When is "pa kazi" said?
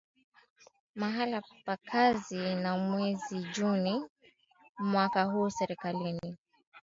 1.65-2.43